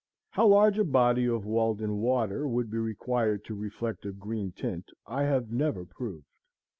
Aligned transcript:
How 0.31 0.47
large 0.47 0.79
a 0.79 0.83
body 0.83 1.27
of 1.27 1.45
Walden 1.45 1.99
water 1.99 2.47
would 2.47 2.71
be 2.71 2.79
required 2.79 3.45
to 3.45 3.53
reflect 3.53 4.03
a 4.03 4.11
green 4.11 4.51
tint 4.51 4.89
I 5.05 5.21
have 5.25 5.51
never 5.51 5.85
proved. 5.85 6.25